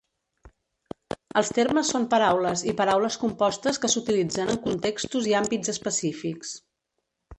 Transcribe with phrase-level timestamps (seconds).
[1.41, 6.57] Els termes són paraules i paraules compostes que s'utilitzen en contextos i àmbits específics.